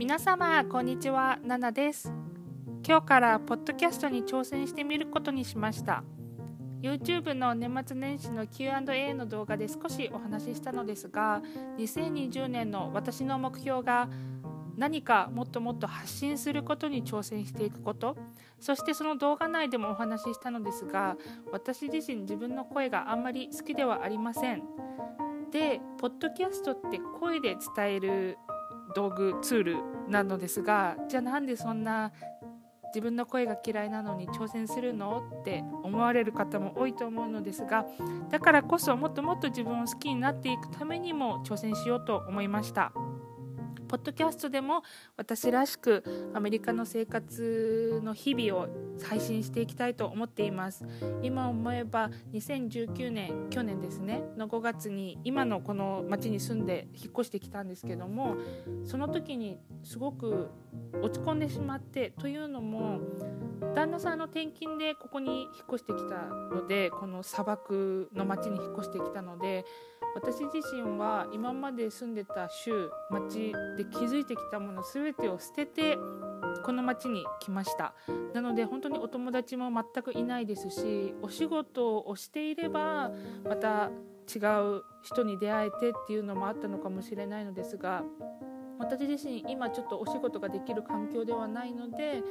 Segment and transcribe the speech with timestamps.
[0.00, 1.38] 皆様こんにちは。
[1.44, 2.10] ナナです。
[2.88, 6.02] 今日からポッドキャストに挑戦してみることにしました。
[6.80, 11.42] YouTube の年末年始の Q&A の動画で少しお話ししたのですが
[11.76, 14.08] 2020年の私の目標が
[14.78, 18.16] 何かもっともっと発信することに挑戦していくこと
[18.58, 21.18] そしてその動画内でもお話ししたのですが
[21.52, 24.62] 私自身自分の声があんまり好きではありません。
[25.52, 28.38] でポッドキャストって声で伝える
[28.94, 29.76] 道具ツール
[30.08, 32.12] なのですがじゃあなんでそんな
[32.92, 35.22] 自分の声が嫌いなのに挑戦するの？
[35.40, 37.86] って思われる方も多いと思うのですが
[38.30, 42.92] だからこそもっともっと自分を好きになっていくためにも挑戦しようと思いました。
[43.90, 44.84] ポッドキャストでも
[45.16, 48.68] 私らしくアメリカの生活の日々を
[49.02, 50.86] 配信していきたいと思っています。
[51.22, 54.22] 今思えば2019年去年ですね。
[54.36, 58.36] の5月に今のこの町に住んで引っ越してきたんですけども
[58.84, 60.50] その時にすごく
[61.02, 63.00] 落ち込んでしまってというのも
[63.74, 69.64] 旦那さんの転勤でここに引っ越してきたのでこの砂漠の町に引っ越してきたので
[70.14, 75.96] 私自身は今まで住んでた州町で築いてきたもの全てを捨てて
[76.64, 77.94] この町に来ました。
[78.34, 83.10] なので本当にお友達も全くいないですしお仕事をしていれば
[83.44, 83.90] また
[84.32, 84.38] 違
[84.78, 88.04] う人に出会えてっていうのもあったのかもしれないのですが
[88.78, 92.22] 私自身今ちょっとお仕事ができる環境ではないので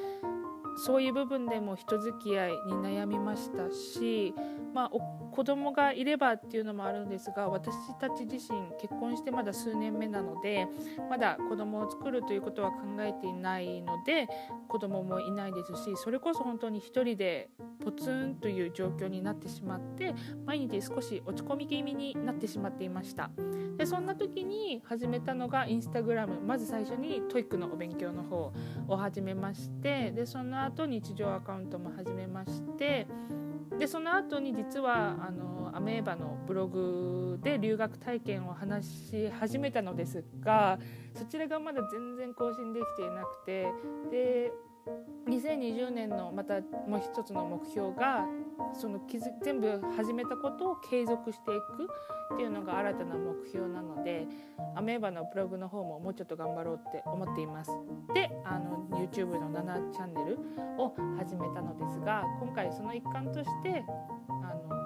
[0.85, 4.33] そういう部分でも人付き合いに悩みましたし、
[4.73, 10.67] まあ、子供がいればっていうのもあるんですが私たち自身結婚してまだ数年目なので
[11.09, 14.27] まだ子供を作るということは考えていないので
[14.67, 17.49] 子供もいないですしそれこそ本当に一人で
[17.83, 20.13] ポツンという状況になってしまって
[20.45, 23.29] 毎日少し落ち込み気味になってしまっていました。
[23.79, 26.41] でそんな時に始めたのがインスタグラム。
[26.41, 28.51] まず最初に TOEIC のお勉強の方
[28.89, 33.07] を始めましてでその後日常アカウントも始めまして
[33.77, 40.77] でその後に実はあのアメーバのブログで留学体験を話し始めたのですが
[41.13, 43.67] そちらがまだ全然更新できていなくて
[44.11, 44.51] で
[45.27, 46.55] 2020年のまた
[46.87, 48.25] もう一つの目標が
[48.73, 48.99] その
[49.43, 51.87] 全部始めたことを継続していく
[52.33, 54.27] っていうのが新たな目標なので
[54.75, 57.71] アメーバのブログの方ももうちょっと頑張ろうって思っています。
[58.13, 60.39] であの YouTube の7チャンネル
[60.77, 63.83] を始めたのですが今回その一環として
[64.29, 64.78] あの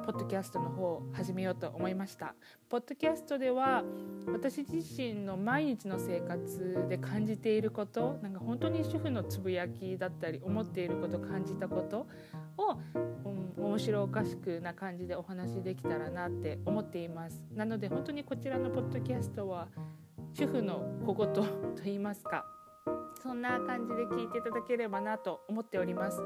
[0.00, 2.34] ポッドキャストの方を始めようと思いました。
[2.68, 3.84] ポッドキャストでは
[4.32, 12.06] 私自身の毎日の生活で感じていることなんか本当に主婦のつぶやきだったり思っていること感じたこと
[12.56, 12.78] を、
[13.58, 17.42] うん、面白おかしくな感じでお話できたらなって思っています。
[17.54, 19.68] なので本当にこちらのポッドキャストは
[20.32, 21.44] 主婦の小言と
[21.84, 22.59] 言いますか
[23.22, 26.22] そんな感じで聞いていただければなと思っております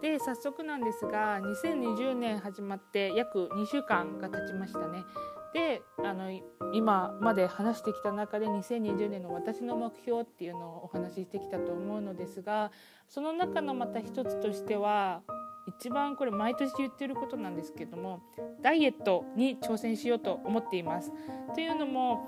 [0.00, 5.04] で早速なんですが2020年始まって約2週間が経ちましたね
[5.52, 6.30] であの
[6.72, 12.70] 今まで話してきた中で2020年の私の目標っていうのをお話ししてきたと思うのですが
[13.08, 15.22] その中のまた一つとしては
[15.78, 18.20] 一番これ毎年言ってることなんですけども
[18.62, 21.12] ダイエットに挑戦しようと思っています。
[21.54, 22.26] というのも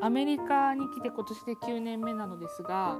[0.00, 2.98] アメリカに来て今年で9年目なのですが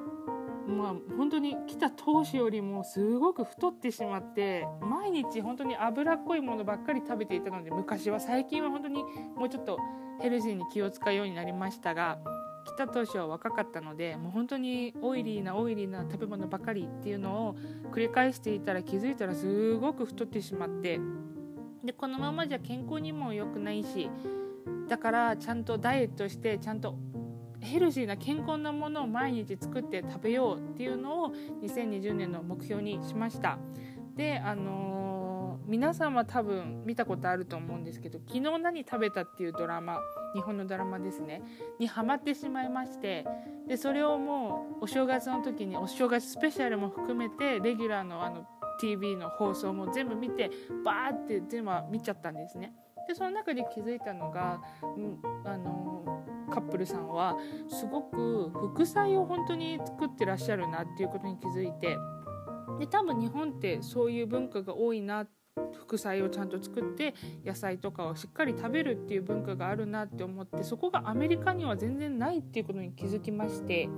[0.67, 9.05] まあ、本当に来た当初よりもすごく太ってしまって毎日本当に脂っこいものばっかり食べていたので昔は最近は本当に
[9.37, 9.79] もうちょっと
[10.21, 12.19] ヘルシーに気を使うようになりましたが
[12.65, 17.57] 来た当初は若かったのでもう本当にオイリーなオイリーな食べ物ばかりっていうのを
[17.93, 20.99] 繰り返していたら気づいたらすごく太ってしまって
[21.85, 24.11] でこのままじゃ健康にも良くないし
[24.89, 26.97] だからちゃんとダイエットしてちゃんと
[27.65, 33.59] ヘルシーな健康なものを毎日作って食べようっていうのを2020年の目標にしました
[34.15, 39.99] であのー、皆さんは多分見たことあると思うんですけど「昨日何食べた?」っていうドラマ
[40.35, 41.43] 日本のドラマですね
[41.79, 43.27] にハマってしまいまして
[43.67, 48.47] でそれをもうお正月の時にお正月スペシャルも含めてレギュラーのあの
[48.81, 50.51] TV の放送も全部見て
[50.85, 52.75] バーって全部見ちゃったんですね。
[53.07, 57.37] でその中で気づいたのが、うん、あのカップルさんは
[57.69, 61.97] すごく副菜を本当に作ってらっしゃるなっていうことに気づいて
[62.79, 65.27] で多分日本ってそういう文化が多いな
[65.73, 67.15] 副菜をちゃんと作って
[67.45, 73.89] 野菜とかをしっかり食べるっていう文化があるなって思ってそこがアメリカには全然ないっていうことに気づきまして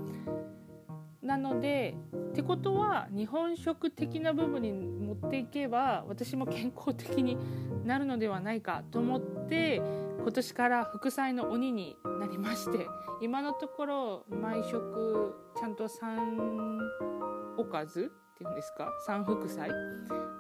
[1.23, 1.97] なので
[2.37, 7.39] ってことは日本食的な部分に持っていけば私も健康的に
[7.87, 9.77] なるのではないかと思って
[10.21, 12.87] 今年から副菜の鬼になりまして
[13.23, 16.79] 今のところ毎食ちゃんと3
[17.57, 19.71] おかずっていうんですか3副菜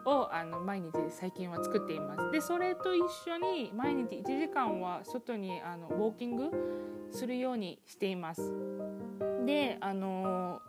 [0.04, 2.30] をあの毎日最近は作っています。
[2.30, 6.50] でそれと一緒に毎日1時間は外にあのウォーキング
[7.10, 8.52] するようにしています。
[9.46, 10.60] であの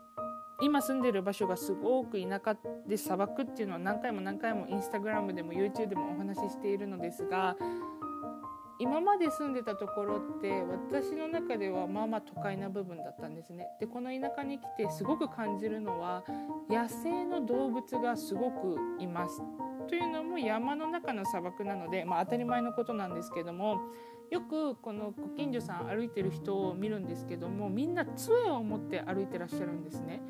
[0.61, 2.57] 今住んでる場所がすごく田舎
[2.87, 7.55] で砂漠っていうのは何回も何回もインスタグラムでも YouTube でもお話ししているのですが
[8.79, 13.67] 今まで住んでたところって私の中ではまあまあ都会な部分だったんですね。
[13.79, 16.23] でこの田舎に来てすごく感じるのは
[16.69, 19.41] 野生の動物がすごくいます。
[19.87, 23.79] というのも山の中の砂漠なので、まあ、当たり前のことなんですけども
[24.29, 30.21] よくこのご近所さん歩いてる人を見るんですけどもみんな杖を持って歩いてらっしゃるんですね。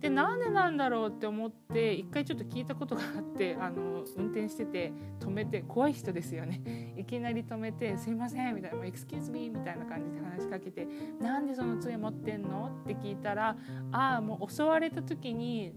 [0.00, 6.60] でなんでなんだろうって思って一回ちょっと聞いたことがあってあの運転してて止めて怖い人ですよね
[6.98, 10.86] いきなり止めて「すいません」みたいな「エクスキューズミー」みたいな感じで話しかけて
[11.18, 13.56] 「なんでその杖持ってんの?」って聞いたら
[13.90, 15.72] 「ああもう襲われた時に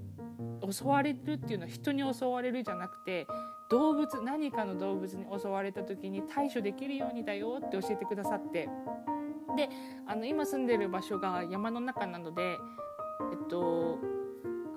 [0.69, 3.25] 襲われるっていうのは人に襲われるじゃなくて
[3.69, 8.69] 動物何かの動物に襲われた時に対処できるようにだよって教えてくださって。
[9.55, 9.67] で
[10.07, 12.57] あの今住んでる場所が山の中なので
[13.31, 13.97] えっと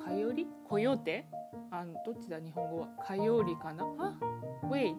[0.02, 1.26] かよりコヨーテ？
[1.70, 2.40] あのどっちだ？
[2.40, 2.88] 日本語は。
[3.04, 3.84] かよりかな？
[3.98, 4.14] あ
[4.68, 4.96] wait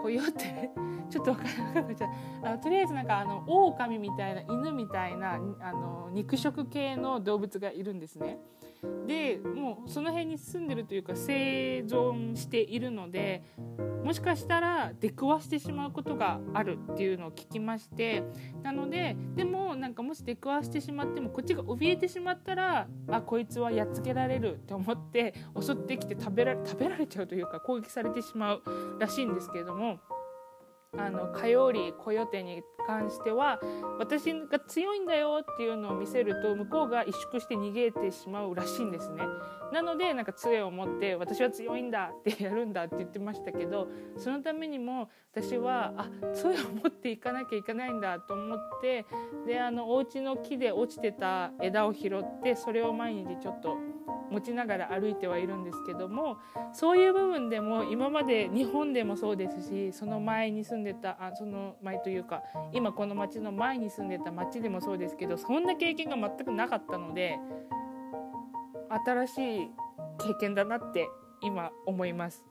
[0.00, 0.70] コヨーテ？
[1.10, 2.10] ちょっと分からなくなっちゃう
[2.44, 8.38] あのとりあえずなんかあの狼みたいな犬みたいなあの肉食系の動物がいるんですね。
[9.06, 13.42] でもうその辺に住んでるというか生存しているので
[14.04, 18.22] もしかしたら出くわしてしまうことがあるっていうのを聞きまして
[18.62, 28.62] なのででもなんかもし出くわしてしまってもこっちが怯えてしまったらあこいつはやっつけられると思って襲ってきて食べられ食べられちゃうというか攻撃されてしまう
[28.98, 29.98] らしいんですけれども。
[30.96, 33.60] あの火曜日コヨテに関しては
[33.98, 39.22] 私が強いんだよっていうのを見せると向こうが萎縮して逃げてしまうらしいんですね。
[39.72, 46.52] なのでなんか杖を持って私は強いんだってやるんだって言ってましたけどそのためにも私はあ杖を
[46.82, 49.04] 持っていかなきゃいけないんだと思って
[49.46, 53.76] であのお家の木で落ちてた枝を拾ってそれを毎日ちょっと
[54.30, 56.38] 持ちながら歩いてはいるんですけども
[56.72, 62.42] そういう部分でも今まで日本でもそうですしその前に住んでたあその前というか
[62.72, 67.38] 今この町の前に住んでた町でもそうですけどそんな経験が全くなかったので
[69.04, 69.70] 新しい
[70.18, 71.08] 経験だなって
[71.42, 72.44] 今思います。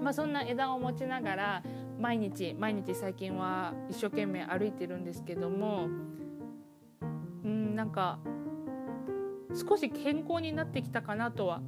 [0.00, 1.62] まあ、そんな枝を持ちながら
[1.98, 5.88] 毎日毎日最近は一生懸命歩いてるんですけども
[7.44, 8.18] うんなんか
[9.54, 11.60] 少し健康になってきたかなとは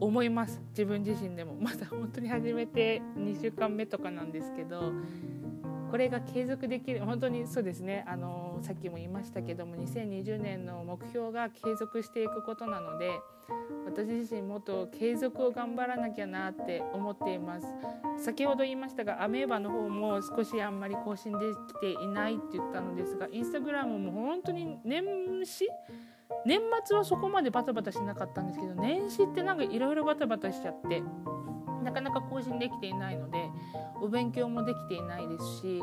[0.00, 0.60] 思います。
[0.70, 1.54] 自分自身でも。
[1.54, 4.92] まだ本当に始めて2週間目とかなんですけど
[5.90, 7.04] これが継続できる。
[7.04, 8.04] 本当にそうですね。
[8.06, 13.10] あのさっきも言いましたけども2020年の目標が継続していくことなので
[13.84, 17.66] 私自身もっと継続を頑張らなきゃなって思っています。
[18.18, 25.04] 先ほど言いましたがアメーバの方も少しあんまり更新できていないって言ったのですがインスタグラムも本当に年
[25.44, 25.68] 始
[26.46, 31.02] 年末はそこまでバタバタしなかったんですけど年始ってなんかいろいろバタバタしちゃって
[31.82, 33.50] なかなか更新できていないので
[34.00, 35.82] お勉強もできていないですし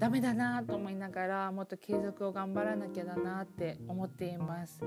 [0.00, 4.80] ダメだなと思いながらもっと継続を頑張らなきゃだなって思っています。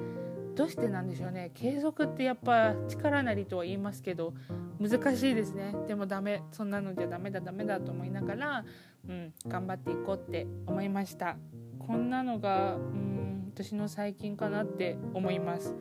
[0.56, 1.52] どうしてなんでしょうね。
[1.54, 4.34] 継続ってやっぱ力なりとは言いますけど
[4.80, 5.76] 難しいですね。
[5.88, 6.42] でもダメ。
[6.52, 8.66] そんなのじゃダメだダメだと思いながら、
[9.08, 11.38] うん、頑張っていこうって思いました。
[11.78, 13.13] こんなのが、うん
[13.54, 15.76] 私の最近かなって思います。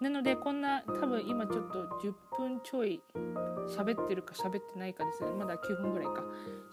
[0.00, 3.00] なのでこんな多分今ちょっと10分ちょい
[3.68, 5.30] 喋ってるか喋ってないかですね。
[5.30, 6.24] まだ9分ぐらいか。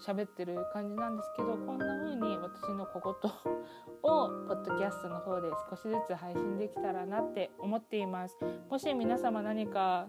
[0.04, 3.30] 喋ってる感じなんですけどこんな風に私の小言
[4.02, 8.36] をポッドキャストの方で少しずつ配信できたらなって思っています。
[8.68, 10.08] もし皆様何か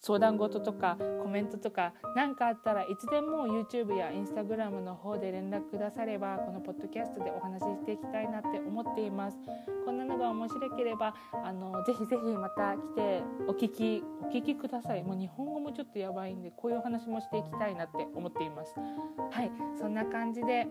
[0.00, 9.36] 相談事とかコメントとか何かあったらいつでも YouTube や Instagram の方で連絡くださればこのポッドキャストでお話ししていきたいなって思っています。
[9.84, 15.02] こんなのが面白ければあのぜひぜひまた来てお聞きお聞きください。
[15.02, 18.74] もう日本語もちょっとやばいんでこういうお話もしていきたいなって思っています。
[19.30, 20.66] はいそんな感じで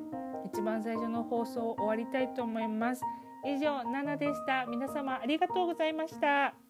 [0.45, 3.01] 一番最初の放送を終わりたいと思います。
[3.45, 4.65] 以上ナナでした。
[4.65, 6.64] 皆様ありがとうございました。